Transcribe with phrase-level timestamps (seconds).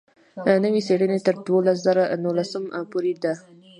[0.63, 3.33] نوې څېړنه تر دوه زره نولسم پورې ده.